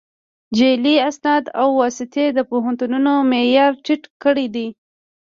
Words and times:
جعلي 0.57 0.93
اسناد 1.09 1.43
او 1.61 1.67
واسطې 1.81 2.25
د 2.37 2.39
پوهنتونونو 2.49 3.11
معیار 3.31 3.73
ټیټ 3.85 4.03
کړی 4.23 4.45
دی 4.55 4.67